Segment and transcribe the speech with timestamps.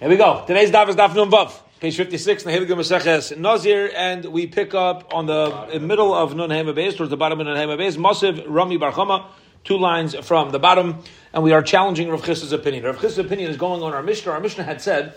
[0.00, 0.44] Here we go.
[0.46, 2.44] Today's daf is daf nun vav, page fifty-six.
[2.44, 7.16] Nehelig Maseches Nazir, and we pick up on the middle of Nun Beis, towards the
[7.16, 7.96] bottom of Nun Beis.
[7.96, 9.26] Masiv Rami Barchama,
[9.64, 12.84] two lines from the bottom, and we are challenging Rav Chisda's opinion.
[12.84, 14.30] Rav Chisda's opinion is going on our Mishnah.
[14.30, 15.16] Our Mishnah had said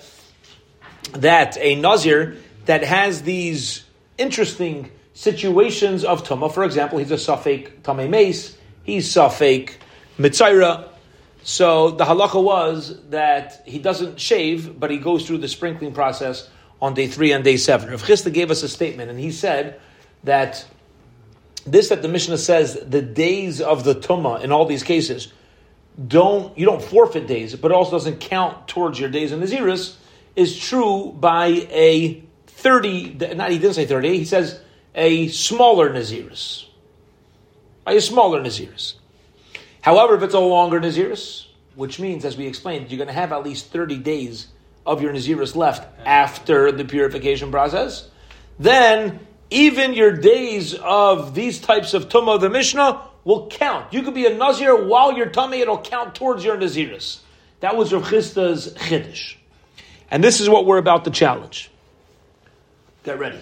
[1.12, 3.84] that a Nazir that has these
[4.18, 9.74] interesting situations of Tumah, for example, he's a Safek Tamei Mace, he's Safek
[10.18, 10.88] Mitzaira,
[11.44, 16.50] so the halacha was that he doesn't shave, but he goes through the sprinkling process
[16.82, 17.90] on day three and day seven.
[17.90, 19.80] Rav Chisda gave us a statement, and he said
[20.24, 20.66] that
[21.66, 25.32] this that the Mishnah says the days of the tumah in all these cases
[26.08, 29.96] don't you don't forfeit days, but also doesn't count towards your days in Naziris
[30.36, 33.14] is true by a thirty.
[33.14, 34.18] Not he didn't say thirty.
[34.18, 34.60] He says
[34.96, 36.66] a smaller Naziris.
[37.84, 38.94] By a smaller Naziris.
[39.82, 43.32] However, if it's a longer Naziris, which means, as we explained, you're going to have
[43.32, 44.48] at least 30 days
[44.86, 48.08] of your Naziris left after the purification process,
[48.60, 53.94] then even your days of these types of Tumah, of the Mishnah, will count.
[53.94, 57.20] You could be a Nazir while you're tamei, it'll count towards your Naziris.
[57.60, 59.36] That was Rav Chisda's Chiddush.
[60.10, 61.70] And this is what we're about to challenge.
[63.04, 63.40] Get ready.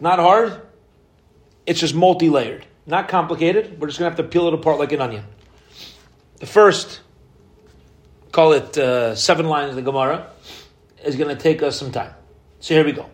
[0.00, 0.60] Not hard,
[1.66, 2.64] it's just multi layered.
[2.88, 3.78] Not complicated.
[3.78, 5.24] We're just going to have to peel it apart like an onion.
[6.38, 7.00] The first,
[8.32, 10.30] call it uh, seven lines of the Gemara,
[11.04, 12.14] is going to take us some time.
[12.60, 13.04] So here we go.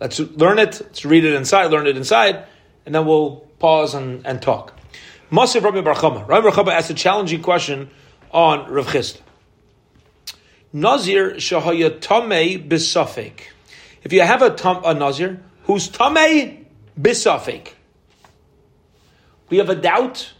[0.00, 0.80] Let's learn it.
[0.80, 2.44] Let's read it inside, learn it inside,
[2.84, 4.76] and then we'll pause and, and talk.
[5.30, 6.26] Masif Rabbi Barchama.
[6.26, 7.88] Rabbi Barchama asked a challenging question
[8.32, 9.20] on Rav Chisda.
[10.72, 13.42] Nazir shahaya tamei bisafik.
[14.02, 16.64] If you have a, tam, a Nazir who's tamei
[17.00, 17.75] bisafik,
[19.48, 20.32] we have a doubt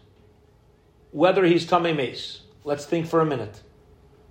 [1.12, 2.42] whether he's Tamei Mace.
[2.64, 3.62] Let's think for a minute.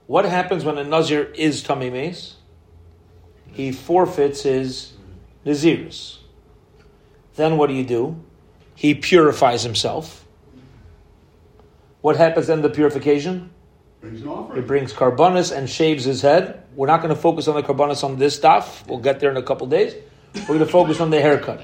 [0.08, 2.36] What happens when a Nazir is Tamei Mace?
[3.52, 4.94] He forfeits his
[5.46, 6.18] Naziris.
[7.36, 8.22] Then what do you do?
[8.76, 10.26] He purifies himself.
[12.02, 13.50] What happens in the purification?
[14.02, 14.22] Brings.
[14.22, 16.64] He brings korbanos and shaves his head.
[16.76, 18.86] We're not going to focus on the korbanos on this stuff.
[18.88, 19.96] We'll get there in a couple days.
[20.36, 21.62] We're going to focus on the haircut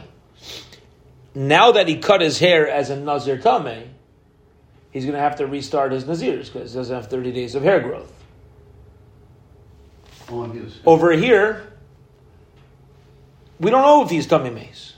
[1.33, 3.87] now that he cut his hair as a Nazir Tameh,
[4.91, 7.63] he's going to have to restart his Nazirs because he doesn't have 30 days of
[7.63, 8.11] hair growth.
[10.85, 11.73] Over here,
[13.59, 14.95] we don't know if he's Tameh Mace.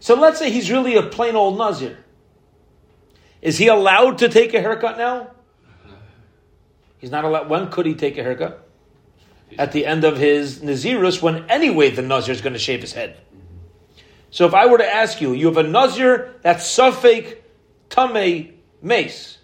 [0.00, 1.98] So let's say he's really a plain old Nazir.
[3.42, 5.30] Is he allowed to take a haircut now?
[6.98, 7.48] He's not allowed.
[7.48, 8.66] When could he take a haircut?
[9.58, 12.92] At the end of his Nazirus, when anyway the Nazir is going to shave his
[12.92, 13.18] head.
[14.30, 17.38] So if I were to ask you, you have a Nazir that's Safek
[17.88, 19.38] Tamei Mace,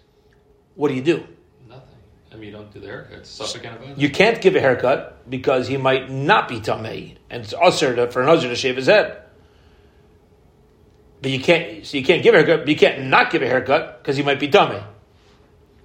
[0.75, 1.27] what do you do?
[1.67, 1.95] Nothing.
[2.31, 3.19] I mean, you don't do the haircut.
[3.19, 7.43] It's Safek and You can't give a haircut because he might not be Tamei, and
[7.43, 9.23] it's usher for a Nazir to shave his head.
[11.21, 13.47] But you can't, so you can't give a haircut, but you can't not give a
[13.47, 14.83] haircut because he might be Tamei.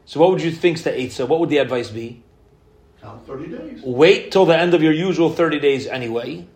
[0.05, 1.27] So what would you think the Eitzah?
[1.27, 2.23] What would the advice be?
[3.01, 3.81] Count 30 days.
[3.83, 6.47] Wait till the end of your usual 30 days anyway.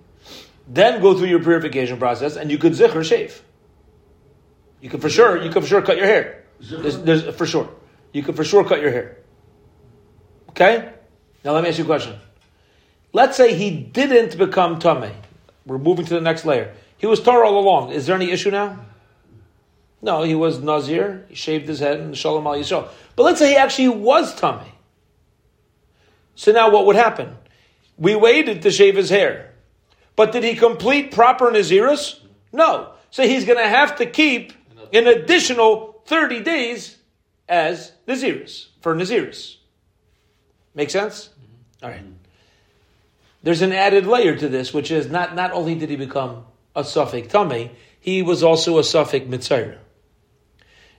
[0.66, 3.42] Then go through your purification process, and you could zikr shave.
[4.80, 6.44] You could for sure, you could for sure cut your hair.
[6.60, 7.70] There's, there's, for sure,
[8.12, 9.18] you could for sure cut your hair.
[10.50, 10.90] Okay.
[11.44, 12.18] Now let me ask you a question.
[13.12, 15.12] Let's say he didn't become tame.
[15.64, 16.74] We're moving to the next layer.
[16.98, 17.92] He was tar all along.
[17.92, 18.84] Is there any issue now?
[20.02, 21.24] No, he was nazir.
[21.28, 22.88] He shaved his head and shalom al yisrael.
[23.14, 24.60] But let's say he actually was tame.
[26.34, 27.36] So now what would happen?
[27.96, 29.54] We waited to shave his hair.
[30.16, 32.18] But did he complete proper Nazirus?
[32.52, 32.92] No.
[33.10, 34.52] So he's going to have to keep
[34.92, 36.96] an additional 30 days
[37.48, 39.56] as Nazirus, for Nazirus.
[40.74, 41.28] Make sense?
[41.28, 41.84] Mm-hmm.
[41.84, 42.04] All right.
[43.42, 46.44] There's an added layer to this, which is not, not only did he become
[46.74, 49.78] a Safek Tame, he was also a Safek Mitzayr.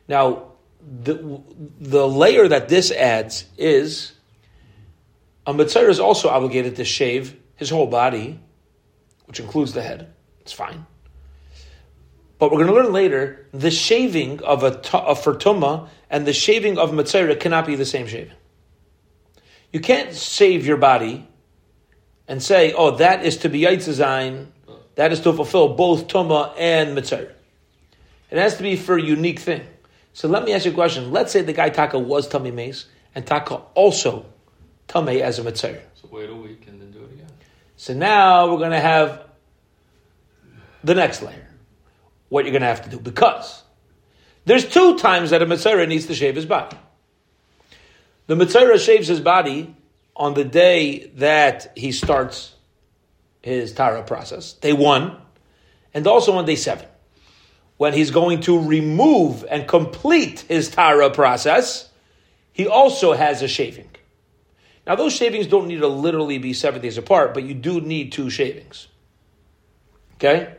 [0.07, 0.51] Now,
[0.81, 1.41] the,
[1.79, 4.13] the layer that this adds is
[5.45, 8.39] a Mitzayr is also obligated to shave his whole body
[9.27, 10.13] which includes the head.
[10.41, 10.85] It's fine.
[12.39, 16.33] But we're going to learn later the shaving of a of for tumah and the
[16.33, 18.33] shaving of mitzvah cannot be the same shaving.
[19.73, 21.27] You can't shave your body
[22.27, 24.47] and say, "Oh, that is to be yitzzayin,
[24.95, 27.33] that is to fulfill both tuma and mitzvah."
[28.29, 29.65] It has to be for a unique thing.
[30.13, 31.11] So let me ask you a question.
[31.11, 32.85] Let's say the guy Taka was tamei mace
[33.15, 34.25] and Taka also
[34.87, 35.81] tamei as a mitzayra.
[35.95, 36.96] So wait a week and then.
[37.77, 39.23] So now we're going to have
[40.83, 41.47] the next layer.
[42.29, 42.99] What you're going to have to do.
[42.99, 43.63] Because
[44.45, 46.77] there's two times that a Mitzayra needs to shave his body.
[48.25, 49.75] The Mitzayra shaves his body
[50.15, 52.55] on the day that he starts
[53.41, 55.15] his Tara process, day one,
[55.93, 56.87] and also on day seven,
[57.77, 61.89] when he's going to remove and complete his Tara process,
[62.51, 63.89] he also has a shaving.
[64.87, 68.13] Now, those shavings don't need to literally be seven days apart, but you do need
[68.13, 68.87] two shavings.
[70.15, 70.55] Okay?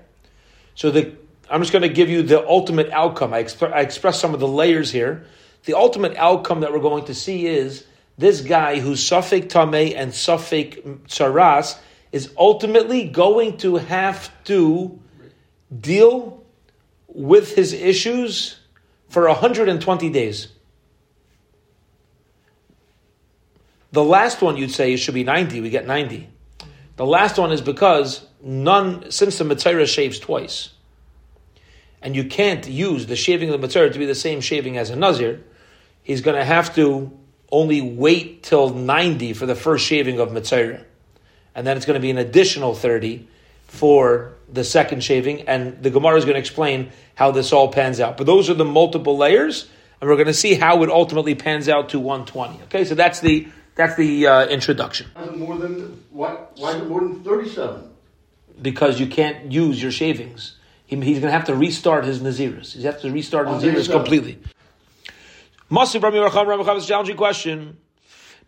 [0.75, 1.16] So the
[1.50, 3.32] I'm just going to give you the ultimate outcome.
[3.32, 5.25] I, exp- I express some of the layers here.
[5.64, 7.86] The ultimate outcome that we're going to see is
[8.19, 11.78] this guy who's Safek Tameh and Safek Tzaras
[12.12, 14.98] is ultimately going to have to
[15.74, 16.42] deal
[17.06, 18.58] with his issues
[19.08, 20.48] for 120 days.
[23.93, 26.29] The last one you'd say it should be 90, we get 90.
[26.96, 30.70] The last one is because none, since the Mitzayra shaves twice,
[32.02, 34.90] and you can't use the shaving of the Mitzayra to be the same shaving as
[34.90, 35.43] a Nazir,
[36.02, 37.17] he's going to have to
[37.50, 40.84] only wait till 90 for the first shaving of Mitzayra.
[41.55, 43.26] And then it's going to be an additional 30
[43.67, 45.43] for the second shaving.
[45.43, 48.17] And the Gemara is going to explain how this all pans out.
[48.17, 49.69] But those are the multiple layers,
[50.00, 52.62] and we're going to see how it ultimately pans out to 120.
[52.64, 55.06] Okay, so that's the that's the uh, introduction.
[55.14, 57.88] Why is it more than why, why is it more than thirty-seven?
[58.60, 60.56] Because you can't use your shavings.
[60.84, 62.72] He, he's going to have to restart his naziris.
[62.72, 64.40] He's have to restart On naziris completely.
[65.70, 67.76] Masif Rami Racham Rami Racham is a challenging question.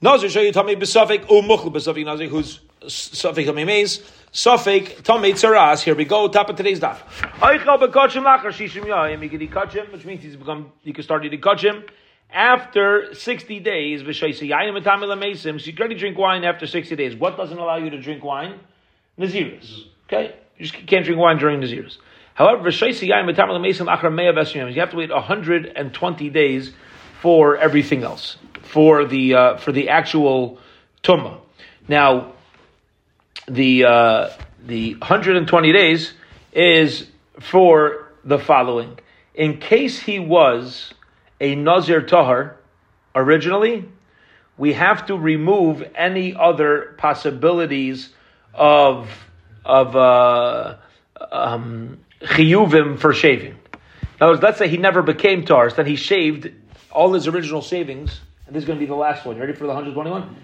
[0.03, 3.99] Nazir show you Tomei Besafik Umuchl Besafik Nazir who's Safik Tomei Maze
[4.33, 5.81] Safik Tomei Tzaras.
[5.83, 6.27] Here we go.
[6.27, 6.99] Top of today's daf.
[7.39, 9.23] Eichel bekachim lachar shishim yayim.
[9.23, 10.73] You can kachim, which means he's become.
[10.83, 11.85] You can start eating kachim
[12.33, 14.01] after sixty days.
[14.01, 14.07] So
[14.37, 17.15] you can only drink wine after sixty days.
[17.17, 18.61] What doesn't allow you to drink wine?
[19.19, 19.85] Naziris.
[20.07, 21.99] Okay, you just can't drink wine during Naziris.
[22.35, 22.71] However.
[22.71, 22.77] You
[24.81, 26.73] have to wait hundred and twenty days
[27.21, 30.59] for everything else for the uh, for the actual
[31.03, 31.41] tumma.
[31.89, 32.33] Now,
[33.49, 34.31] the uh,
[34.65, 36.13] the 120 days
[36.53, 37.07] is
[37.39, 38.99] for the following.
[39.35, 40.93] In case he was
[41.41, 42.57] a Nazir Tahar
[43.15, 43.89] originally,
[44.59, 48.11] we have to remove any other possibilities
[48.55, 49.11] of
[49.65, 50.77] of uh,
[51.31, 53.53] um, chiyuvim for shaving.
[53.53, 56.51] In other words, let's say he never became Tahar, so then he shaved
[56.91, 59.37] all his original shavings, and this is going to be the last one.
[59.37, 60.37] You ready for the 121?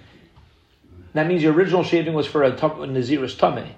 [1.14, 3.70] That means your original shaving was for a, Naziris Tameh,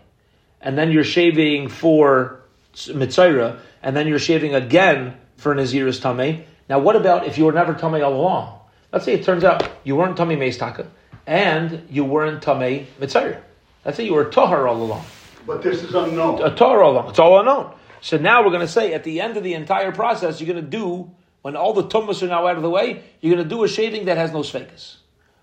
[0.61, 2.41] and then you're shaving for
[2.75, 6.45] Mitzayra, and then you're shaving again for Naziris Tameh.
[6.69, 8.61] Now, what about if you were never Tameh all along?
[8.93, 10.87] Let's say it turns out you weren't Tameh Meistaka,
[11.27, 13.41] and you weren't Tameh Mitzayra.
[13.85, 15.05] Let's say you were Tahar all along
[15.47, 16.43] But this is unknown.
[16.43, 17.11] a Torah all along.
[17.11, 17.73] It's all unknown.
[18.01, 20.65] So now we're going to say at the end of the entire process, you're going
[20.65, 21.11] to do
[21.43, 23.03] when all the tummas are now out of the way.
[23.21, 24.97] You're going to do a shaving that has no sfekas,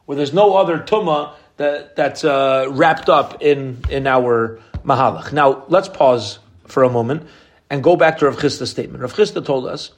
[0.06, 5.32] where there's no other tumma that that's uh, wrapped up in in our mahalach.
[5.32, 7.28] Now let's pause for a moment
[7.70, 9.02] and go back to Rav Chisda's statement.
[9.02, 9.92] Rav Chisda told us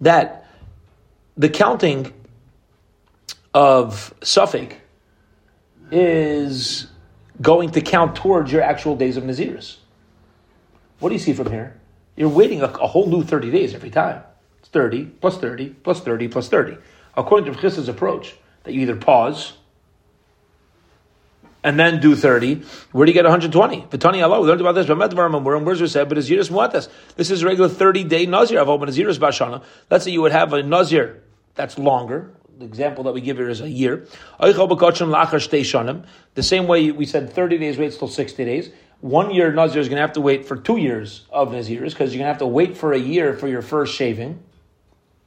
[0.00, 0.47] that
[1.38, 2.12] the counting
[3.54, 4.74] of Safek
[5.90, 6.88] is
[7.40, 9.76] going to count towards your actual days of Naziris.
[10.98, 11.80] What do you see from here?
[12.16, 14.22] You're waiting a, a whole new 30 days every time.
[14.58, 16.76] It's 30, plus 30, plus 30, plus 30.
[17.16, 19.52] According to Chisda's approach, that you either pause
[21.62, 22.62] and then do 30.
[22.90, 23.82] Where do you get 120?
[23.82, 24.88] Vitani Allah, we learned about this.
[24.88, 26.08] Where's it said?
[26.08, 26.88] But Naziris Muatas.
[27.14, 28.60] This is regular 30 day Nazir.
[28.60, 29.62] I've opened Bashana.
[29.88, 31.22] Let's say you would have a Nazir
[31.58, 32.30] that's longer.
[32.56, 34.06] The example that we give here is a year.
[34.38, 36.04] The
[36.38, 38.70] same way we said 30 days waits till 60 days.
[39.00, 42.14] One year Nazir is going to have to wait for two years of Naziris because
[42.14, 44.40] you're going to have to wait for a year for your first shaving.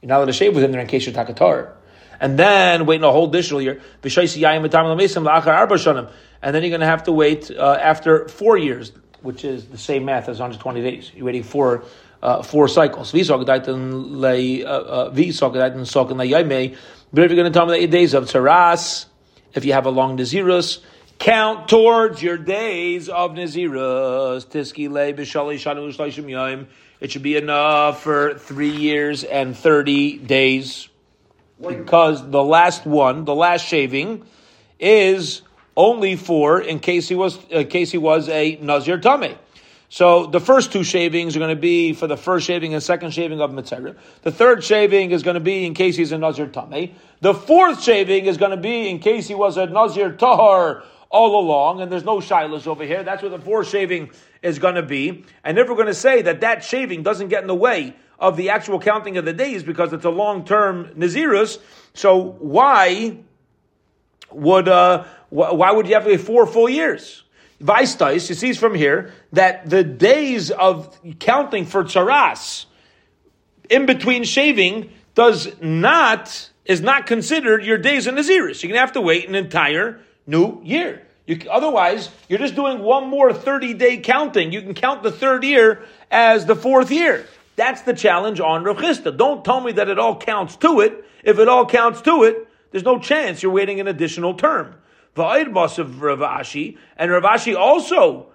[0.00, 1.72] You're not allowed to shave within there in case you're takatar.
[2.18, 3.82] And then wait a whole additional year.
[4.02, 4.12] And then
[6.62, 10.30] you're going to have to wait uh, after four years, which is the same math
[10.30, 11.10] as 120 days.
[11.14, 11.84] You're waiting for
[12.22, 13.10] uh, four cycles.
[13.10, 13.20] V.
[13.20, 14.14] Sakadaitan,
[15.86, 16.76] Sakin, Le Yame.
[17.12, 19.06] But if you're going to tell me that your days of Taras,
[19.54, 20.78] if you have a long Nazirus,
[21.18, 24.46] count towards your days of Nazirus.
[27.00, 30.88] It should be enough for three years and 30 days
[31.60, 34.24] because the last one, the last shaving,
[34.78, 35.42] is
[35.76, 39.36] only for in case he was in case he was a nazir tamei.
[39.92, 43.10] So the first two shavings are going to be for the first shaving and second
[43.10, 43.94] shaving of mitzvah.
[44.22, 46.94] The third shaving is going to be in case he's a nazir tamei.
[47.20, 51.38] The fourth shaving is going to be in case he was a nazir tahar all
[51.38, 53.02] along, and there's no shilas over here.
[53.02, 55.26] That's where the fourth shaving is going to be.
[55.44, 58.38] And if we're going to say that that shaving doesn't get in the way of
[58.38, 61.58] the actual counting of the days because it's a long term Nazirus.
[61.92, 63.18] So why
[64.30, 67.21] would, uh, why would you have to wait four full years?
[67.62, 72.66] Weistais, you see from here that the days of counting for tzaras
[73.70, 78.62] in between shaving does not, is not considered your days in Naziris.
[78.62, 81.06] You're to have to wait an entire new year.
[81.26, 84.52] You, otherwise, you're just doing one more 30 day counting.
[84.52, 87.26] You can count the third year as the fourth year.
[87.54, 89.16] That's the challenge on Rav Chisda.
[89.16, 91.04] Don't tell me that it all counts to it.
[91.22, 94.74] If it all counts to it, there's no chance you're waiting an additional term.
[95.16, 98.28] Va'id boss of Rav Ashi, and Rav Ashi also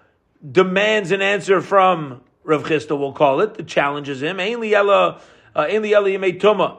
[0.52, 4.40] demands an answer from Rav Chisda, we'll call it, that challenges him.
[4.40, 5.20] Ein liyela,
[5.56, 6.78] uh, yimei tuma.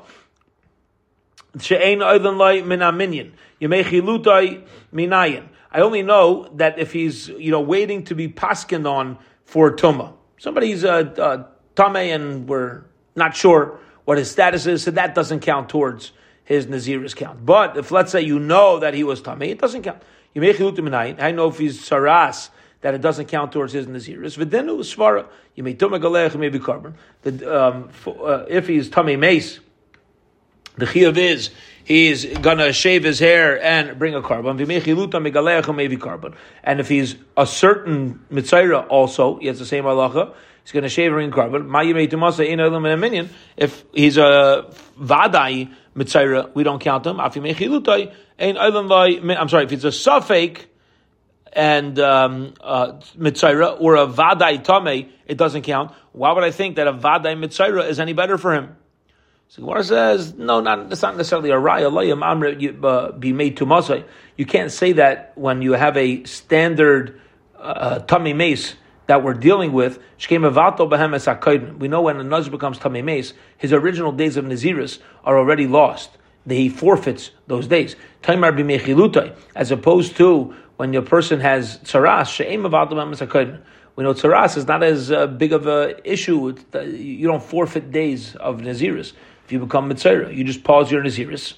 [1.61, 3.33] She'ein oilen loy min aminyan.
[3.61, 5.49] Yimei chilutai minayin.
[5.71, 10.15] I only know that if he's, you know, waiting to be paskined on for tuma.
[10.39, 12.85] Somebody's uh, uh, tame and we're
[13.17, 16.13] not sure what his status is, so that doesn't count towards
[16.49, 17.45] his Naziris count.
[17.45, 20.03] But if let's say you know that he was tame, it doesn't count.
[20.33, 22.49] You make I know if he's tzaras
[22.81, 24.39] that it doesn't count towards his Naziris.
[24.39, 25.27] Was svara.
[25.55, 26.95] You may tuma galech, you may be korban.
[27.47, 29.61] Um, uh, if he's tame mace,
[30.79, 31.51] the chiyuv is
[31.85, 34.59] he's gonna shave his hair and bring a korban.
[36.65, 40.35] And if he's a certain mitzayra also, he has the same halacha.
[40.63, 43.31] He's to shave and bring korban.
[43.59, 47.21] If he's a vadai mitzayra, we don't count him.
[47.21, 47.33] I'm
[49.49, 50.65] sorry, if it's a suffix
[51.53, 53.01] and um, uh,
[53.81, 55.93] or a vadai tame, it doesn't count.
[56.13, 58.77] Why would I think that a vadai mitzayra is any better for him?
[59.51, 61.89] So Gemara says, no, not, it's not necessarily a raya.
[62.85, 64.05] Uh, be made to masai.
[64.37, 67.19] You can't say that when you have a standard
[67.59, 68.75] uh, tamei mace
[69.09, 69.99] that we're dealing with.
[70.29, 70.39] We
[71.89, 76.11] know when a nazir becomes mace, his original days of naziris are already lost.
[76.47, 77.97] He forfeits those days.
[79.57, 82.39] As opposed to when your person has tzaras,
[83.97, 86.55] we know tzaras is not as uh, big of an issue.
[86.75, 90.35] You don't forfeit days of naziris if you become mitzayra.
[90.37, 91.55] You just pause your naziris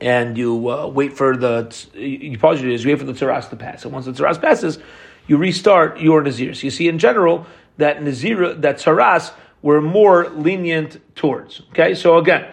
[0.00, 3.56] and you uh, wait for the you pause your you wait for the tzaras to
[3.56, 3.84] pass.
[3.84, 4.78] And once the tzaras passes,
[5.28, 6.62] you restart your naziris.
[6.62, 9.32] You see, in general, that nazir that tzaras
[9.62, 11.60] were more lenient towards.
[11.70, 12.50] Okay, so again,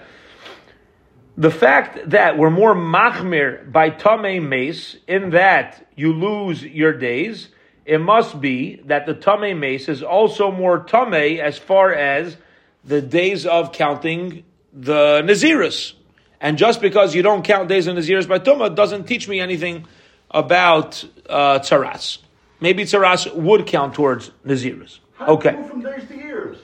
[1.38, 7.50] the fact that we're more machmir by tame mace in that you lose your days,
[7.86, 12.38] it must be that the tame mace is also more tame as far as
[12.84, 15.94] the days of counting the Naziris.
[16.40, 19.88] And just because you don't count days of Naziris by Tumah doesn't teach me anything
[20.30, 22.20] about uh, Tzaras.
[22.60, 25.00] Maybe Tzaras would count towards Naziris.
[25.16, 25.52] How okay.
[25.52, 26.58] do we move from days to years?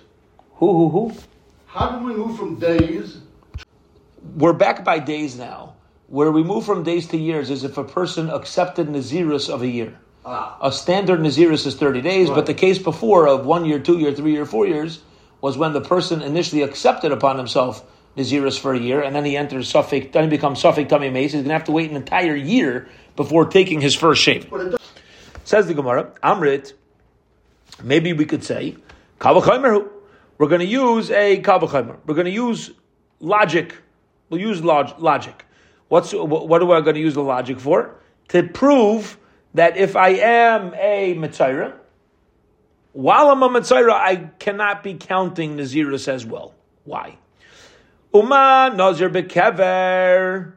[0.55, 1.17] Who, who, who?
[1.67, 3.17] How do we move from days?
[4.35, 5.75] We're back by days now.
[6.07, 9.67] Where we move from days to years is if a person accepted Naziris of a
[9.67, 9.97] year.
[10.25, 10.57] Ah.
[10.61, 12.35] A standard Naziris is 30 days, right.
[12.35, 14.99] but the case before of one year, two year, three year, four years
[15.39, 17.83] was when the person initially accepted upon himself
[18.15, 21.31] Naziris for a year, and then he enters Safek, then he becomes Safek Tamei Mace.
[21.31, 24.51] He's going to have to wait an entire year before taking his first shave.
[25.43, 26.73] Says the Gemara, Amrit,
[27.83, 28.77] maybe we could say,
[29.23, 31.97] We're going to use a Kal Vachomer.
[32.05, 32.71] We're going to use
[33.19, 33.75] logic.
[34.29, 35.45] We'll use log- logic.
[35.87, 37.95] What's, what are I going to use the logic for?
[38.29, 39.17] To prove
[39.53, 41.73] that if I am a Mitzayra,
[42.93, 46.53] while I'm a Mitzayra, I cannot be counting Naziris as well.
[46.83, 47.17] Why?
[48.13, 50.53] Uma Nazir bekever.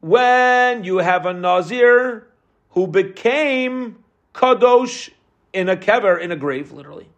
[0.00, 2.28] When you have a Nazir
[2.70, 3.96] who became
[4.38, 5.10] Kadosh
[5.52, 7.08] in a kever, in a grave, literally,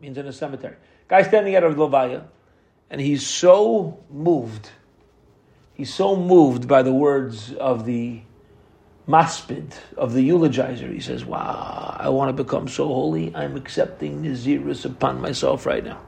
[0.00, 0.76] means in a cemetery.
[1.06, 2.24] Guy standing out of Levaya,
[2.88, 4.70] and he's so moved.
[5.74, 8.22] He's so moved by the words of the
[9.06, 10.90] maspid of the eulogizer.
[10.90, 13.36] He says, Wow, I want to become so holy.
[13.36, 16.00] I'm accepting Naziris upon myself right now.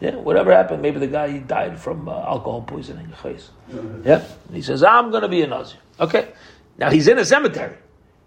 [0.00, 3.10] Yeah, whatever happened, maybe the guy he died from uh, alcohol poisoning.
[4.04, 5.78] Yeah, and he says, I'm going to be a Nazir.
[5.98, 6.28] Okay,
[6.76, 7.78] now he's in a cemetery.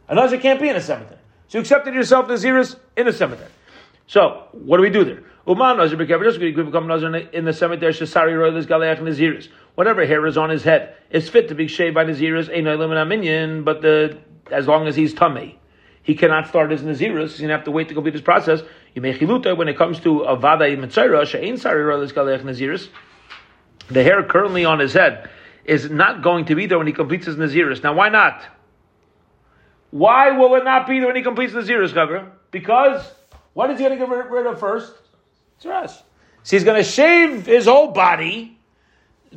[0.08, 1.19] A Nazir can't be in a cemetery.
[1.50, 3.50] So you accepted yourself Naziris in a cemetery.
[4.08, 5.24] So, what do we do there?
[5.48, 10.06] Uman Nazir just you could become Nazir in the cemetery, Shasari Royalist Galeach Naziris whatever
[10.06, 13.82] hair is on his head is fit to be shaved by Naziris, a minion, but
[13.82, 14.18] the
[14.52, 15.56] as long as he's tamei.
[16.04, 18.62] He cannot start his Naziris, he's going to have to wait to complete his process.
[18.94, 22.90] You may chiluta when it comes to a Vada Mitzayra, She'ain Sari Royalist Galeach Naziris,
[23.88, 25.30] the hair currently on his head
[25.64, 27.82] is not going to be there when he completes his Naziris.
[27.82, 28.44] Now, why not?
[29.92, 32.32] Why will it not be there when he completes the Naziris, cover?
[32.52, 33.12] Because
[33.54, 34.94] what is he going to get rid of first?
[35.58, 35.66] It's
[36.44, 38.60] So he's going to shave his whole body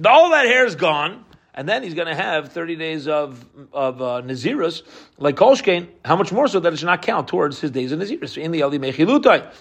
[0.07, 4.01] all that hair is gone, and then he's going to have 30 days of, of
[4.01, 4.83] uh, Nazirus,
[5.19, 7.99] like Kolshkein, how much more so that it should not count towards his days of
[7.99, 9.53] Nazirus, in the Ali Mechilutai.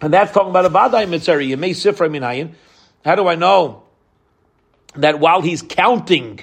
[0.00, 2.54] And that's talking about a Vadai Mitzari, Yemei Sifra Minayin.
[3.04, 3.82] How do I know
[4.94, 6.40] that while he's counting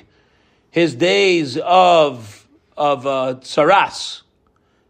[0.71, 2.44] his days of,
[2.77, 3.36] of uh,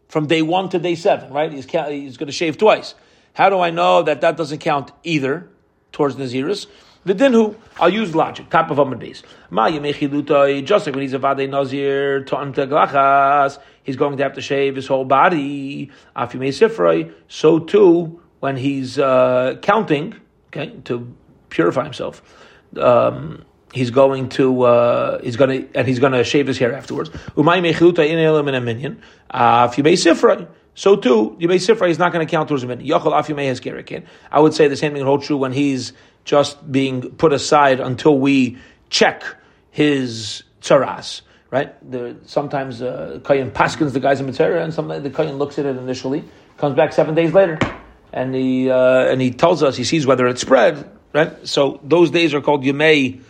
[0.07, 1.51] from day one to day seven, right?
[1.51, 2.95] He's, he's going to shave twice.
[3.33, 5.49] How do I know that that doesn't count either
[5.91, 6.67] towards Nazirus?
[7.05, 8.49] The dinhu, I'll use logic.
[8.49, 9.21] Top of Amud Beis.
[9.51, 9.69] Ma
[10.61, 14.75] just like when he's a vade nazir to glachas, he's going to have to shave
[14.75, 15.91] his whole body.
[16.15, 17.13] Afimei sifroi.
[17.27, 20.15] So too, when he's uh, counting,
[20.47, 21.15] okay, to
[21.49, 22.23] purify himself,
[22.77, 26.73] um, he's going to uh, he's going to and he's going to shave his hair
[26.73, 27.09] afterwards.
[27.09, 29.01] Umay mechiluta in elam in a minion.
[29.31, 30.47] Afimei sifroi.
[30.77, 32.87] So too, Yimei Sifra He's not going to count towards a minyan.
[32.87, 34.05] Yachol Afimei has Gerikin.
[34.31, 35.93] I would say the same thing holds true when he's
[36.25, 38.57] just being put aside until we
[38.89, 39.23] check
[39.71, 41.21] his tzaras.
[41.51, 41.73] Right?
[41.89, 45.65] The, sometimes uh, Kayan paskins the guys in Mitzvah, and sometimes the Kayan looks at
[45.65, 46.25] it initially,
[46.57, 47.57] comes back seven days later,
[48.11, 50.91] and he uh, and he tells us he sees whether it's spread.
[51.13, 51.47] Right?
[51.47, 53.21] So those days are called Yemei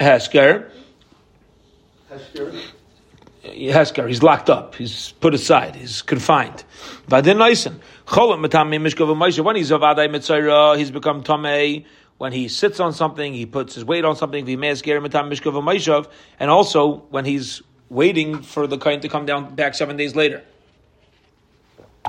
[0.00, 0.70] Hesker.
[2.10, 2.60] Hesker.
[3.44, 6.64] Hesker, he's locked up, he's put aside, he's confined.
[7.08, 7.80] Vadin Naisen.
[9.44, 11.84] When he's avadai mitzayra, he's become tamei.
[12.16, 14.48] When he sits on something, he puts his weight on something.
[14.48, 20.42] And also when he's waiting for the kain to come down back seven days later.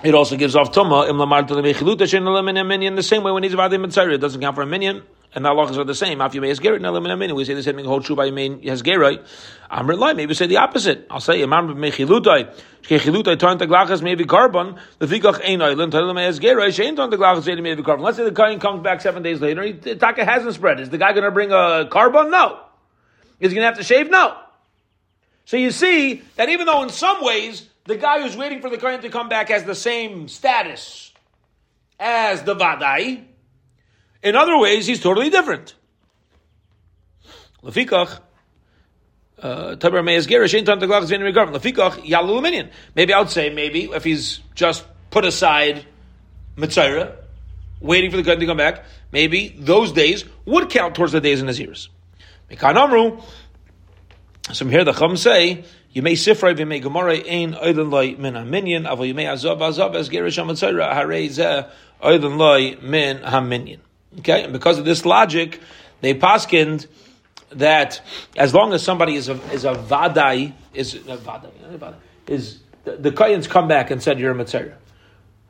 [0.04, 4.39] It also gives off tuma in the same way when he's avadai mitzayra, it doesn't
[4.39, 5.04] count for a minion
[5.36, 6.22] and the halachas are the same.
[6.22, 7.86] After you may hasgerit, now we say the same thing.
[7.86, 9.27] Hold true by main hasgerit.
[9.70, 10.13] Amr lai.
[10.13, 11.06] Maybe say the opposite.
[11.10, 12.56] I'll say Amr mechilutai.
[12.84, 14.80] Shechilutai turn to glachas maybe korban.
[15.00, 15.92] The fikach ein oilin.
[15.92, 16.70] Tell them hasgerit.
[16.70, 18.00] Shein maybe korban.
[18.00, 19.62] Let's say the kain comes back seven days later.
[19.63, 20.80] He, the taka hasn't spread.
[20.80, 22.32] Is the guy going to bring a korban?
[22.32, 22.62] No.
[23.42, 24.10] Is he going to have to shave?
[24.10, 24.38] No.
[25.44, 28.78] So you see that even though in some ways the guy who's waiting for the
[28.78, 31.12] kain to come back has the same status
[32.00, 33.26] as the vadai.
[34.26, 35.76] In other ways, he's totally different.
[37.64, 38.20] Lefikach,
[39.38, 39.76] uh,
[42.96, 45.86] Maybe I would say maybe if he's just put aside
[46.58, 47.16] Mitzayra,
[47.80, 51.40] waiting for the gun to come back, maybe those days would count towards the days
[51.40, 51.90] in his ears.
[52.50, 53.22] Mekan
[54.52, 58.86] So here the Chum say, you may you may gemara, ein oiden loy min ha-minyan,
[58.86, 61.70] avo you may azov azov as gerish ha-mitzayra, harei zeh
[62.02, 63.85] oiden loy min ha-minyan.
[64.19, 65.62] Okay, and because of this logic,
[66.01, 66.88] they paskind
[67.49, 68.01] that
[68.36, 71.95] as long as somebody is a is a vadai is uh, a vadai,
[72.28, 74.75] is the, the come back and said you're a mitzayra.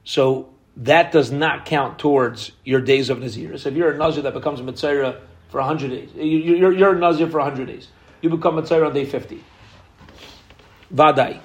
[0.04, 3.58] So that does not count towards your days of Nazir.
[3.58, 6.95] So if you're a Nazir that becomes a mitzayra for 100 days, you, are you're
[6.95, 7.88] a Nazir for 100 days.
[8.21, 9.43] You become mitzayra on day 50.
[10.93, 11.39] Vadai.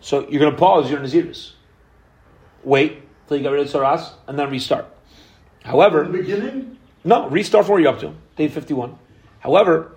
[0.00, 1.52] So you're going to pause your Naziris.
[2.64, 4.86] Wait till you get rid of Tzaras and then restart.
[5.64, 6.78] However, beginning?
[7.04, 8.96] No, restart from where you're up to, day 51.
[9.40, 9.96] However,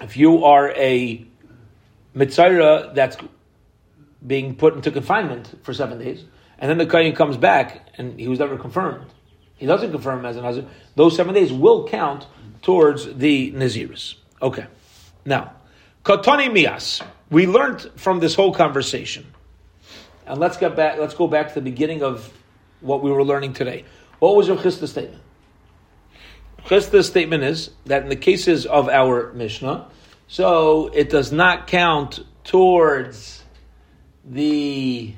[0.00, 1.24] if you are a
[2.14, 3.16] Mitzayra that's
[4.26, 6.24] being put into confinement for seven days,
[6.58, 9.06] and then the Kayan comes back and he was never confirmed,
[9.56, 12.26] he doesn't confirm as a Nazir, those seven days will count
[12.62, 14.14] towards the Naziris.
[14.40, 14.66] Okay.
[15.24, 15.52] Now,
[16.04, 17.02] Katani Mias.
[17.30, 19.26] We learned from this whole conversation.
[20.26, 22.32] And let's get back, let's go back to the beginning of
[22.80, 23.84] what we were learning today.
[24.20, 25.22] What was your Chisda's statement?
[26.66, 29.88] Chisda's statement is that in the cases of our Mishnah,
[30.28, 33.42] so it does not count towards
[34.24, 35.14] the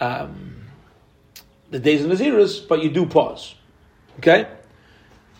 [0.00, 0.64] um,
[1.70, 3.54] the days of Nazirus, but you do pause.
[4.18, 4.48] Okay,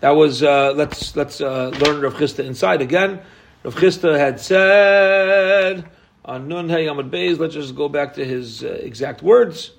[0.00, 3.20] that was uh, let's let's uh, learn Rav Chisda inside again.
[3.62, 5.88] Rav Chisda had said
[6.24, 7.38] on Nun Hey Amud.
[7.38, 9.70] Let's just go back to his uh, exact words.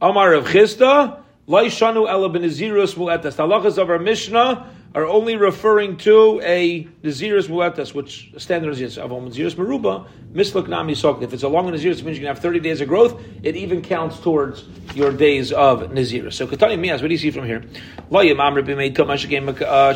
[0.00, 3.34] Amar of Chisda, Laishanu Ela Benazirus Mu'etas.
[3.34, 8.96] The halachas of our Mishnah are only referring to a Nazirus Mu'etas, which standard is
[8.96, 11.20] of Nazirus Maruba, Misluk Nami Sok.
[11.22, 13.20] If it's a long Nazirus, it means you can have 30 days of growth.
[13.42, 16.34] It even counts towards your days of Nazirus.
[16.34, 17.64] So Katani Mias, what do you see from here?
[18.12, 19.94] Uh,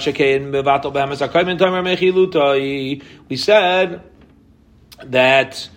[3.29, 4.03] we said
[5.05, 5.69] that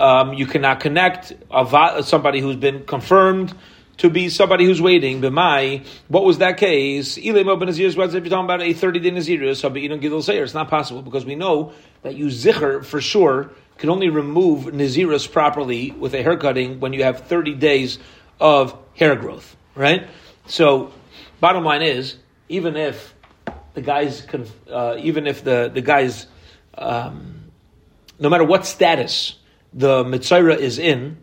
[0.00, 3.54] um, you cannot connect a, somebody who's been confirmed
[3.98, 5.20] to be somebody who's waiting.
[5.20, 7.18] B'mai, what was that case?
[7.18, 9.90] Ilay Mo Nazirus, what if you're talking about a 30 day Nazirus, so but you
[9.90, 13.90] don't give those It's not possible because we know that you zikr for sure can
[13.90, 17.98] only remove Nazirus properly with a haircutting when you have 30 days
[18.40, 20.08] of hair growth, right?
[20.46, 20.92] So,
[21.40, 22.16] bottom line is,
[22.48, 23.14] even if
[23.74, 26.26] the guy's, conf- uh, even if the the guy's,
[26.76, 27.50] um,
[28.18, 29.39] no matter what status
[29.72, 31.16] the mitzayra is in,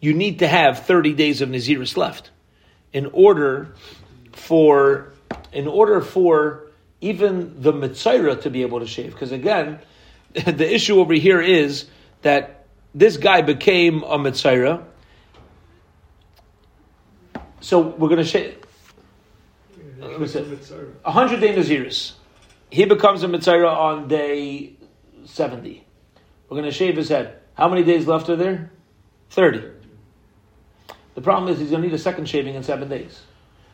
[0.00, 2.30] you need to have thirty days of naziris left
[2.92, 3.74] in order
[4.32, 5.12] for
[5.52, 6.66] in order for
[7.00, 9.12] even the mitzayra to be able to shave.
[9.12, 9.78] Because again,
[10.32, 11.86] the issue over here is
[12.22, 14.84] that this guy became a mitzayra.
[17.60, 18.58] So we're going to shave.
[21.04, 22.12] A hundred day Naziris.
[22.70, 24.74] He becomes a mitzayra on day
[25.24, 25.84] 70.
[26.48, 27.38] We're going to shave his head.
[27.54, 28.70] How many days left are there?
[29.30, 29.62] 30.
[31.14, 33.20] The problem is he's going to need a second shaving in seven days.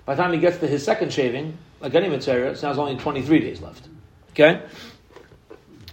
[0.06, 2.96] By the time he gets to his second shaving, like any mitzayra, it's now only
[2.96, 3.88] 23 days left.
[4.30, 4.62] Okay?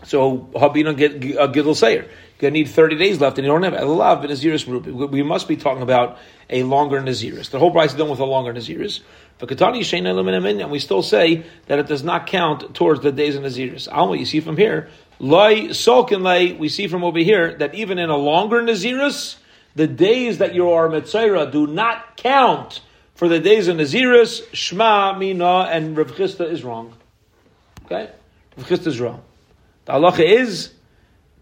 [0.04, 2.04] So, Habina get a uh, Gidl Sayer.
[2.04, 4.66] You're going to need 30 days left, and you don't have Naziris.
[5.12, 6.18] We must be talking about
[6.50, 7.52] a longer Naziris.
[7.52, 9.02] The whole price is done with a longer Naziris.
[9.40, 13.88] And we still say that it does not count towards the days of Naziris.
[13.92, 14.90] Alma, you see from here,
[15.22, 19.36] Loi Solkin Lay, we see from over here that even in a longer Naziris,
[19.76, 22.82] the days that you are Mitzayra do not count
[23.14, 26.96] for the days of Naziris, Shema, Mina, and Rav Chisda is wrong.
[27.86, 28.10] Okay?
[28.58, 29.22] Rav Chisda is wrong.
[29.86, 30.74] The halacha is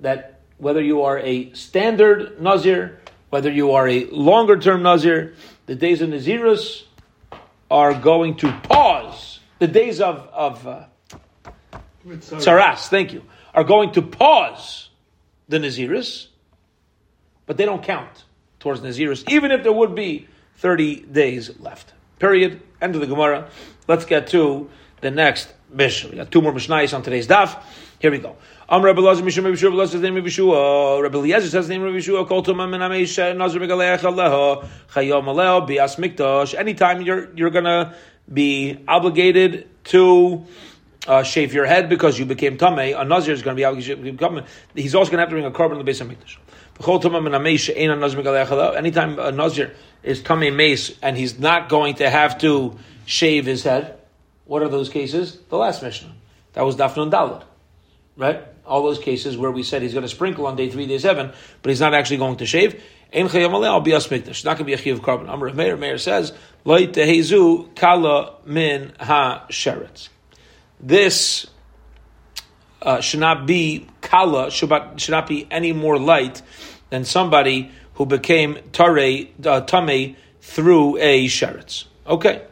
[0.01, 5.35] that whether you are a standard Nazir, whether you are a longer term Nazir,
[5.67, 6.83] the days of Naziris
[7.71, 9.39] are going to pause.
[9.59, 10.83] The days of, of uh,
[12.05, 14.89] Tzaras, thank you, are going to pause
[15.47, 16.27] the Naziris,
[17.45, 18.23] but they don't count
[18.59, 21.93] towards Naziris, even if there would be 30 days left.
[22.19, 22.61] Period.
[22.81, 23.49] End of the Gemara.
[23.87, 24.69] Let's get to
[25.01, 26.09] the next Mishnah.
[26.09, 27.61] We got two more Mishnahs on today's daf.
[27.99, 28.37] Here we go.
[28.69, 31.01] Am Rabbi Lazar Mishum Rabbi Shua, Lazar's name Rabbi Shua.
[31.01, 32.25] Rabbi Eliezer says name Rabbi Shua.
[32.25, 36.53] Kol Tumam and Amesh Nazar Megaleach Aleha Chayom Aleha Bias Mikdash.
[36.53, 37.95] Anytime you're you're gonna
[38.31, 40.45] be obligated to
[41.07, 44.43] uh, shave your head because you became tamei, a nazir is going to be become.
[44.75, 46.37] He's also going to have to bring a korban to the base of mikdash.
[48.77, 53.63] Anytime a nazir is tamei mace and he's not going to have to shave his
[53.63, 53.99] head,
[54.45, 55.37] what are those cases?
[55.49, 56.13] The last Mishnah.
[56.53, 57.43] That was Dafnun Dalad.
[58.17, 58.43] Right?
[58.65, 61.31] All those cases where we said he's going to sprinkle on day three, day seven,
[61.61, 62.81] but he's not actually going to shave.
[63.11, 65.29] It's not going to be a chiv korban.
[65.29, 66.33] Amr of Meir, Meir says,
[66.65, 70.09] Loi tehezu kala min ha sheretz.
[70.79, 71.47] This
[72.81, 76.41] uh, should not be kala, should not, should not be any more light
[76.89, 81.85] than somebody who became tare, uh, tame through a sheretz.
[82.07, 82.43] Okay.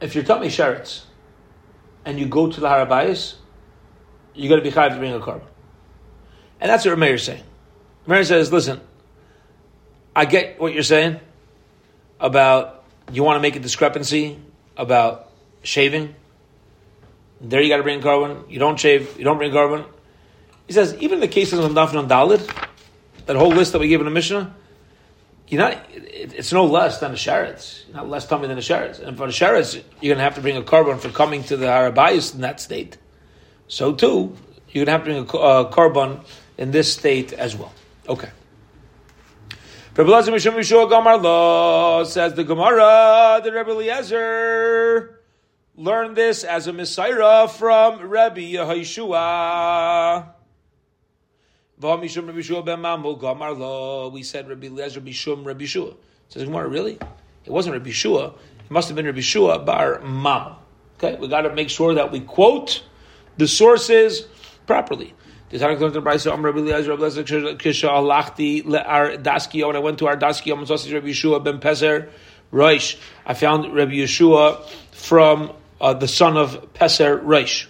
[0.00, 1.02] if you're tamei sheretz
[2.04, 3.34] and you go to the Har Habayis,
[4.34, 5.42] you're going to be chayav to bring a korban.
[6.60, 7.42] And that's what Rameir is saying.
[8.06, 8.80] Rameir says, listen,
[10.14, 11.20] I get what you're saying
[12.20, 14.38] about you want to make a discrepancy
[14.76, 15.30] about
[15.62, 16.14] shaving.
[17.40, 18.50] There you got to bring korban.
[18.50, 19.86] You don't shave, you don't bring korban.
[20.66, 22.46] He says, even the cases of Dafn and Dalit,
[23.26, 24.54] that whole list that we gave in the Mishnah,
[25.48, 27.90] you're not, it's no less than a sheretz.
[27.92, 29.00] Not less tamei than a sheretz.
[29.00, 31.56] And for the sheretz, you're going to have to bring a korban for coming to
[31.56, 32.98] the Har Habayis in that state.
[33.66, 34.36] So too,
[34.68, 36.22] you're going to have to bring a uh, korban
[36.58, 37.72] in this state as well.
[38.08, 38.28] Okay.
[39.98, 40.30] Says the
[42.46, 45.24] Gemara, the Rebbe Eliezer
[45.74, 50.34] learned this as a Messiah from Rabbi Yehoshua.
[54.12, 55.94] We said Rabbi Eliezer Bishum Rabbi Shua.
[56.28, 57.00] Says Gemara, really?
[57.44, 58.26] It wasn't Rabbi Shua.
[58.26, 60.54] It must have been Rabbi Shua Bar Mam.
[60.98, 62.84] Okay, we got to make sure that we quote
[63.36, 64.28] the sources
[64.64, 65.12] properly.
[65.50, 66.12] When I went to our
[70.18, 72.10] Daskio, Mazosi Rabbi Yeshua ben Peser
[72.52, 72.98] Roish.
[73.24, 77.66] I found Rabbi Yeshua from uh, the son of Peser Roish.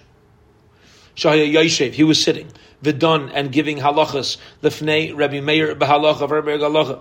[1.14, 1.92] Shahya Yoshev.
[1.92, 2.50] He was sitting
[2.82, 7.00] vidon and giving halachas lefnei Rabbi Meir behalacha Rabbi Galacha.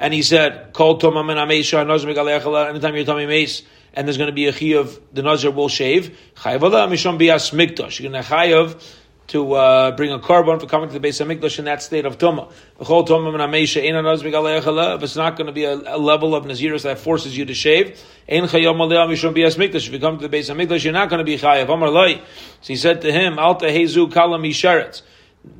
[0.00, 3.62] And he said, "Kol tomam and ameisha nazir megalechala." Anytime you're tamei mace,
[3.94, 6.18] and there's going to be a Chi of the nazir will shave.
[6.34, 8.00] Chayav mishon bias mikdash.
[8.00, 8.82] You're going to chayav
[9.28, 12.06] to uh, bring a korban for coming to the base of Mikdash in that state
[12.06, 12.50] of Tumah.
[12.78, 17.54] If it's not going to be a, a level of Nazirus that forces you to
[17.54, 22.20] shave, if you come to the base of Mikdash, you're not going to be chayav.
[22.60, 23.38] So he said to him,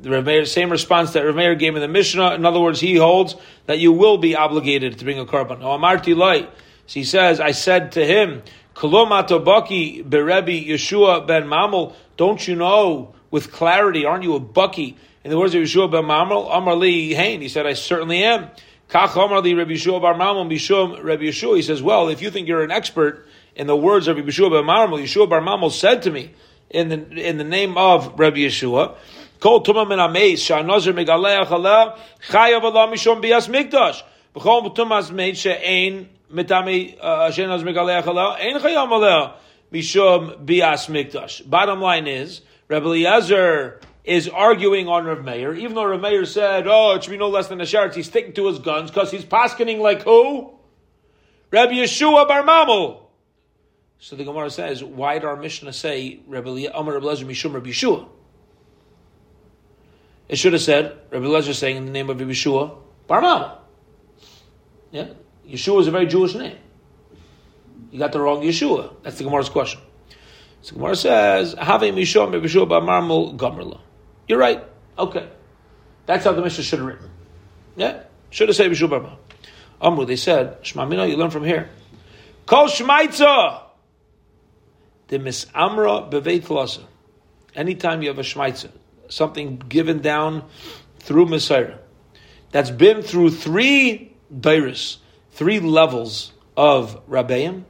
[0.01, 2.35] the same response that Rameir gave in the Mishnah.
[2.35, 5.59] In other words, he holds that you will be obligated to bring a korban.
[5.59, 6.47] Now,
[6.87, 8.43] so he says, I said to him,
[8.75, 14.97] Kolomatobaki berebi Yeshua ben Mamel, don't you know with clarity, aren't you a bucky?
[15.23, 18.49] In the words of Yeshua ben Mamel, Amar li Hain, he said, I certainly am.
[18.89, 21.57] Kach Omar li Rabbi Yeshua bar Mamon bishum Rabbi Yeshua.
[21.57, 24.49] He says, well, if you think you're an expert in the words of Rabbi Yeshua
[24.49, 26.31] bar Mamon, Yeshua bar Mamon said to me
[26.69, 28.95] in the in the name of Rabbi Yeshua,
[29.39, 31.97] Kol tuma min ameis sha'nazir megaleach aleh
[32.29, 34.01] chayav Allah mishum bias mikdash.
[34.35, 39.33] B'chol tumas meid she'ein mitami uh, she'nazir megaleach aleh ein chayav aleh
[39.71, 41.47] mishum bias mikdash.
[41.47, 46.65] Bottom line is, Rabbi Eliezer is arguing on Rav Meir, even though Rav Meir said,
[46.67, 49.11] oh, it should be no less than a sharet, he's sticking to his guns because
[49.11, 50.53] he's paskening like who?
[51.51, 53.01] Rabbi Yeshua Bar Mamul.
[53.99, 58.07] So the Gemara says, why did our Mishnah say Rabbi Amar Rabbi Lezer Mishum Yeshua?
[60.29, 62.77] It should have said Rabbi Lezer saying in the name of Rabbi Yeshua
[63.07, 63.57] Bar Mamul.
[64.91, 65.07] Yeah,
[65.47, 66.57] Yeshua is a very Jewish name.
[67.91, 68.93] You got the wrong Yeshua.
[69.03, 69.81] That's the Gemara's question.
[70.61, 73.79] So Gemara says, "Have Yeshua Bar Gomerla."
[74.27, 74.63] You're right.
[74.97, 75.29] Okay.
[76.05, 77.09] That's how the Mishnah should have written.
[77.75, 78.03] Yeah?
[78.29, 79.17] Should have said Bishul Barma.
[79.81, 81.69] Amru, they said, Shmamina, you learn from here.
[82.45, 83.61] Kol Shmaitza!
[85.07, 86.81] The Misamra Beveit Lasa.
[87.55, 88.71] Anytime you have a Shmaitza,
[89.09, 90.43] something given down
[90.99, 91.75] through Messiah,
[92.51, 94.97] that's been through three dairis,
[95.31, 97.63] three levels of Rabbeim,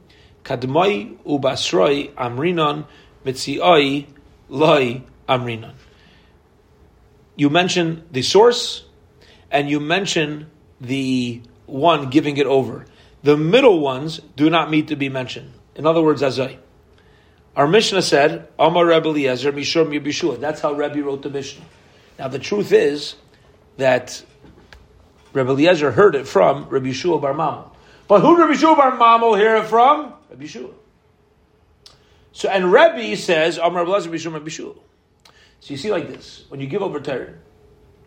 [0.48, 2.86] Kadmai Ubasroi Amrinon
[3.24, 4.06] Mitzioi
[4.48, 5.74] Loi Amrinon
[7.38, 8.84] you mention the source
[9.50, 12.84] and you mention the one giving it over.
[13.22, 15.52] The middle ones do not need to be mentioned.
[15.76, 16.58] In other words, Azai.
[17.54, 19.52] Our Mishnah said, Amar Rebbe Eliezer.
[19.52, 21.64] That's how Rebbe wrote the Mishnah.
[22.18, 23.14] Now the truth is
[23.76, 24.22] that
[25.32, 27.70] Rebbe Eliezer heard it from Rebbe Yeshua Bar Mamel.
[28.08, 30.12] But who did Rebbe Yeshua Bar Mamel hear it from?
[30.38, 30.72] Yeshua.
[32.32, 34.76] So, and Rebbe says, Amar Rebbe Eliezer, Mishur Yibishua.
[35.60, 37.34] So you see like this, when you give over Torah,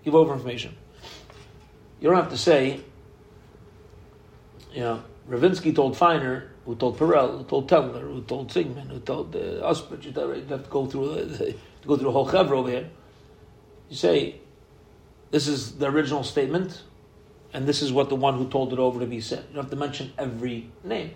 [0.04, 0.76] give over information,
[2.00, 2.80] you don't have to say,
[4.74, 9.00] you know, Ravinsky told Feiner, who told Perel, who told Tendler, who told Sigmund, who
[9.00, 11.56] told uh, Usbridge, you have to go through, uh, to
[11.88, 12.90] go through the whole chevra over here.
[13.90, 14.40] You say,
[15.32, 16.84] this is the original statement,
[17.54, 19.46] and this is what the one who told it over to be said.
[19.50, 21.12] You don't have to mention every name.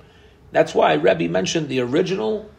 [0.56, 2.50] That's why Rebbe mentioned the original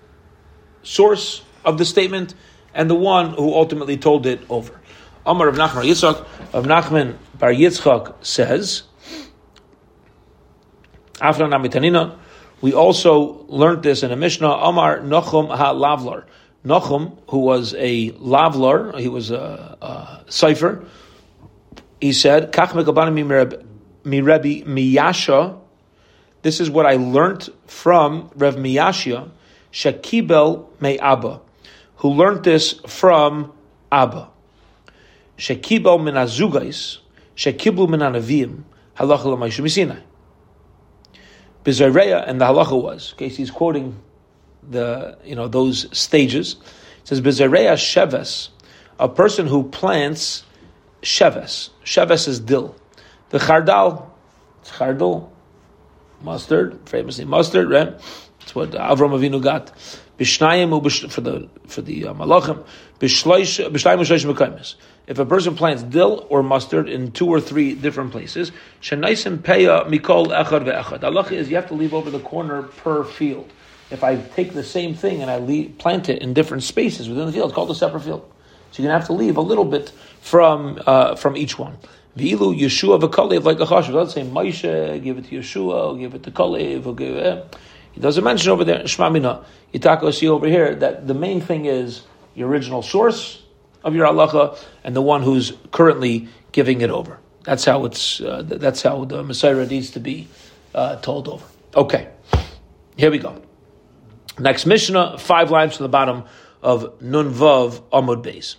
[0.82, 2.34] source of the statement
[2.74, 4.78] and the one who ultimately told it over.
[5.24, 8.82] Amar of Nachman Yitzchak of Nachman Bar Yitzchak says,
[11.14, 12.18] Afran Amitanina,
[12.60, 16.24] we also learned this in a Mishnah, Amar Nochum Ha-Lavlar.
[16.66, 20.84] Nochum, who was a Lavlar, he was a, a cipher,
[22.02, 22.72] he said, Kach
[24.04, 25.60] Mirebi Miyasha,
[26.46, 29.28] this is what I learned from Rev Miyashia,
[29.72, 31.40] Shekibel Me Abba
[31.96, 33.52] who learned this from
[33.90, 34.28] Abba.
[35.38, 36.98] Shekibel min azugais,
[37.36, 38.62] shekiblu min anavim,
[38.96, 40.02] halacha l'maishu misinai.
[41.64, 44.00] Bizareya, and the halacha was, okay, so he's quoting
[44.68, 46.56] the, you know, those stages.
[47.00, 48.50] It says, Bizareya sheves,
[48.98, 50.44] a person who plants
[51.02, 51.70] sheves.
[51.84, 52.76] Sheves is dill.
[53.30, 54.08] The chardal,
[54.64, 55.30] chardal,
[56.26, 57.92] mustard, famously mustard, right?
[58.40, 59.72] That's what Avram Avinu got.
[60.18, 62.64] For the for the uh, malachim.
[65.06, 69.86] If a person plants dill or mustard in two or three different places, shenaisim peya
[69.86, 73.52] mikol is you have to leave over the corner per field.
[73.90, 77.26] If I take the same thing and I leave, plant it in different spaces within
[77.26, 78.24] the field, it's called a separate field.
[78.70, 81.76] So you're gonna have to leave a little bit from uh, from each one.
[82.16, 83.92] V'ilu Yeshua v'kalev like a chashuv.
[83.92, 87.56] Let's say Moshe, give it to Yeshua, or give it to Kalev, or give it.
[87.92, 89.44] He doesn't mention over there, Shema Mina.
[89.72, 92.02] Yitako see over here that the main thing is
[92.34, 93.42] the original source
[93.84, 97.18] of your halacha and the one who's currently giving it over.
[97.44, 98.20] That's how it's.
[98.20, 100.28] Uh, that's how the Messiah needs to be
[100.74, 101.44] uh, told over.
[101.74, 102.08] Okay,
[102.96, 103.40] here we go.
[104.38, 106.24] Next Mishnah, five lines from the bottom
[106.62, 108.56] of Nun Vav Amud Beis.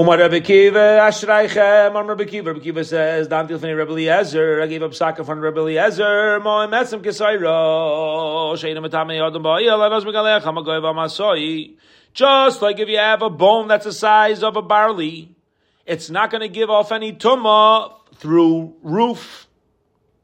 [0.00, 2.54] Umar Rebbe Kiva, Ashreichem, Umar Rebbe Kiva.
[2.54, 6.68] Rebbe Kiva says, Dam Tilfani Rebbe Eliezer, I gave up Saka from Rebbe Eliezer, Moy
[6.68, 11.76] Metzim Kisayro, Sheina Matami Yodam Ba'il, Anos Megalech, Hamagoy V'Masoi.
[12.14, 15.36] Just like if you have a bone that's the size of a barley,
[15.84, 19.48] it's not going to give off any tumah through roof,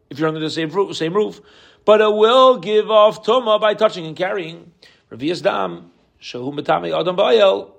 [0.09, 1.43] if you're under the same roof, same roof,
[1.85, 4.73] but it will give off tumah by touching and carrying.
[5.13, 7.73] Revius Dam, Shehu Matami Yodam Ba'il,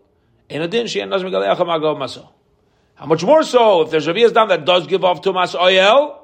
[0.50, 5.22] in adin she How much more so if there's a Dam that does give off
[5.22, 6.20] Tumas Oyel?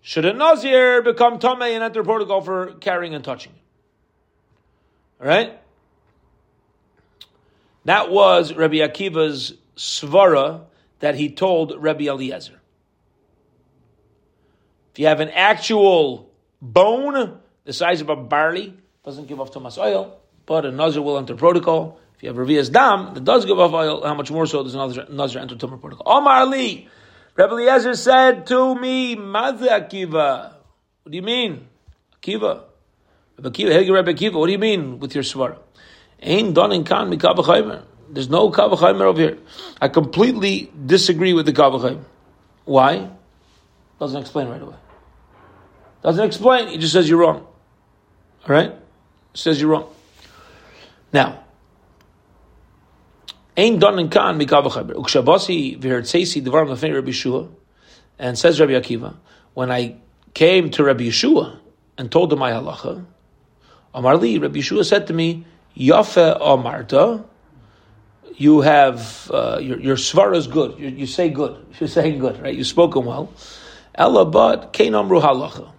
[0.00, 5.22] Should a Nazir become Tomei and enter protocol for carrying and touching it?
[5.22, 5.58] Alright?
[7.84, 10.62] That was Rabbi Akiva's svara
[11.00, 12.60] that he told Rabbi Eliezer.
[14.92, 16.30] If you have an actual
[16.60, 21.18] bone the size of a barley, doesn't give off Tomas oil, but a Nazir will
[21.18, 22.00] enter protocol.
[22.18, 24.74] If you have Revias Dam, that does give off oil, how much more so does
[24.74, 26.02] another Nazir enter Tumor protocol?
[26.04, 26.88] Omar Ali,
[27.36, 30.52] Rebbe Eliezer said to me, Mazda Akiva.
[31.04, 31.68] What do you mean?
[32.20, 32.64] Akiva.
[33.36, 35.58] Rebbe Akiva, Rebbe Akiva, what do you mean with your svara?
[36.20, 37.84] Ain't done in Khan Mikabachaimer.
[38.10, 39.38] There's no Kal Vachomer over here.
[39.80, 42.02] I completely disagree with the Kal Vachomer.
[42.64, 43.10] Why?
[44.00, 44.74] Doesn't explain right away.
[46.02, 46.66] Doesn't explain.
[46.66, 47.46] He just says you're wrong.
[48.48, 48.74] All right?
[49.34, 49.88] Says you're wrong.
[51.12, 51.44] Now,
[53.58, 54.94] Ain done in kan mikavachaber.
[54.94, 57.48] Ukshabasi v'hertzeisi devar lefnei Rabbi Yehoshua,
[58.16, 59.16] and says Rabbi Akiva,
[59.54, 59.96] when I
[60.32, 61.58] came to Rabbi Yehoshua
[61.98, 63.04] and told him my halacha,
[63.92, 65.44] Amar li, Rabbi Yehoshua said to me,
[65.76, 67.24] Yafe Amarta,
[68.36, 70.78] you have uh, your your svara is good.
[70.78, 71.66] You, you, say good.
[71.80, 72.54] You're saying good, right?
[72.54, 73.32] You've spoken well.
[73.96, 75.72] Ella, but kein amru halacha.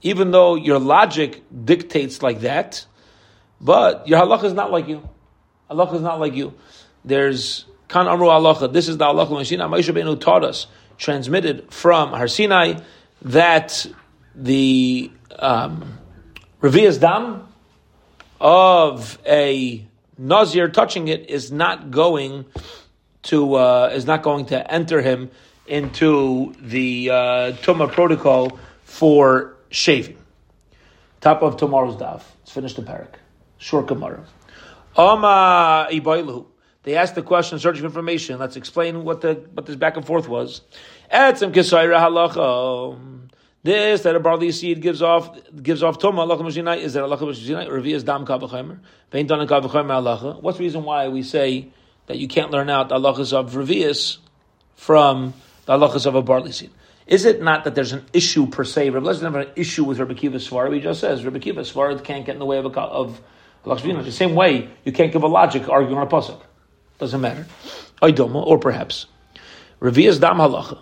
[0.00, 2.86] Even though your logic dictates like that,
[3.60, 5.06] but your halacha is not like you.
[5.70, 6.54] Halacha is not like you.
[7.06, 8.72] There's kan amru halacha.
[8.72, 10.66] This is the halacha Mashina Moshe Rabbeinu taught us,
[10.98, 12.80] transmitted from Har Sinai,
[13.22, 13.86] that
[14.34, 15.98] the um,
[16.60, 17.46] Revias Dam
[18.40, 19.86] of a
[20.18, 22.44] Nazir touching it is not going
[23.22, 25.30] to uh, is not going to enter him
[25.66, 27.52] into the uh,
[27.88, 30.16] protocol for shaving.
[31.20, 32.22] Top of tomorrow's daf.
[32.40, 33.14] Let's finish the parak.
[33.58, 34.24] Short Gemara.
[34.96, 36.46] Ama ibaylu.
[36.86, 38.38] They asked the question, searching for information.
[38.38, 40.60] Let's explain what the what this back and forth was.
[41.12, 42.96] Etzem kisayra halacha.
[43.64, 47.22] This that a barley seed gives off gives off toma halacha mashinai is that halacha
[47.22, 48.78] mashinai or via dam kal vachomer.
[49.10, 50.40] Vein dana kal vachomer halacha.
[50.40, 51.70] What's the reason why we say
[52.06, 54.18] that you can't learn out the halachas of revius
[54.76, 56.70] from the halachas of a barley seed?
[57.08, 58.90] Is it not that there's an issue per se?
[58.90, 60.72] Rabbi doesn't have an issue with Rabbi Kiva's Svara.
[60.72, 63.20] He just says Rabbi Svara can't get in the way of a, of
[63.64, 64.04] halachas.
[64.04, 66.42] The same way you can't give a logic arguing on a pasuk.
[66.98, 67.46] Doesn't matter.
[68.02, 69.06] Oidoma, or perhaps.
[69.80, 70.78] Revias dam halacha.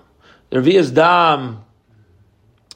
[0.51, 1.65] The Revias dam,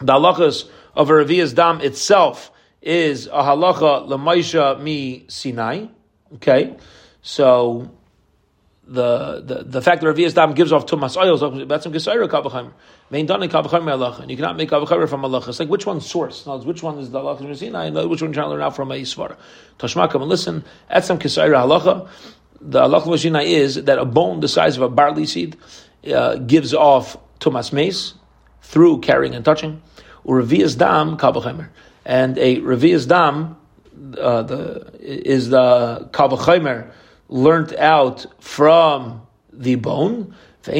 [0.00, 2.50] the halachas of a Revias dam itself
[2.82, 5.86] is a halacha lemaisha mi Sinai.
[6.34, 6.76] Okay,
[7.22, 7.90] so
[8.86, 12.42] the, the, the fact that Revias dam gives off tumas oils, that's some gesayra kal
[12.42, 12.72] vachomer.
[13.10, 15.48] Main done in kal vachomer halacha, and you cannot make kal vachomer from halacha.
[15.48, 16.46] It's like which one's source?
[16.46, 18.74] Which one is the halacha from Sinai, and which one you're trying to learn out
[18.74, 19.36] from a svara.
[19.78, 20.64] Tashma, come and listen.
[20.90, 22.08] At some kesayra halacha
[22.60, 25.56] the Allah Mashina is that a bone the size of a barley seed
[26.12, 28.14] uh, gives off tumas mace
[28.62, 29.82] through carrying and touching.
[30.24, 31.68] Revias dam kal vachomer,
[32.04, 33.56] and a revias dam
[34.18, 36.90] uh, the is the kal vachomer
[37.28, 40.34] learnt out from the bone.
[40.64, 40.74] But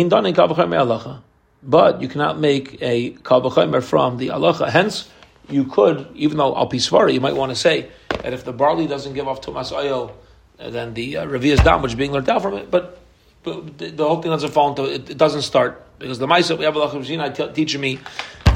[2.02, 4.68] you cannot make a kal vachomer from the alacha.
[4.68, 5.08] Hence,
[5.48, 8.86] you could, even though al pisvara, you might want to say that if the barley
[8.86, 10.14] doesn't give off tumas oil
[10.59, 12.71] then the uh, Revias Dam, which is being learned out from it.
[12.71, 12.99] But,
[13.42, 16.59] but the, the, whole thing doesn't fall into it, it doesn't start because the Maisa
[16.59, 17.99] we have a Shina teaching me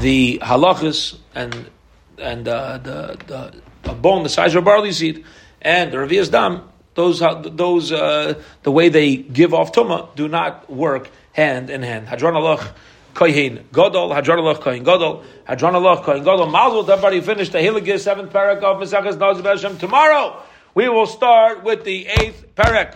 [0.01, 1.69] the halachas and
[2.17, 5.25] and uh, the, the a bone the size of a barley seed
[5.61, 6.69] and the Revias Dam.
[6.95, 12.07] Those those uh, the way they give off tuma do not work hand in hand.
[12.07, 12.71] Hadran alach
[13.15, 16.47] kohen gadol, hadran alach kohen gadol, hadran alach kohen gadol.
[16.47, 20.43] Mazel, everybody finished the Hiligis seventh paragraph of Meseches Nazir tomorrow.
[20.75, 22.95] We will start with the eighth parak,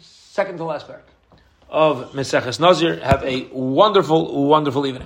[0.00, 1.02] second to last parak
[1.68, 3.00] of Meseches Nazir.
[3.00, 5.00] Have a wonderful, wonderful evening.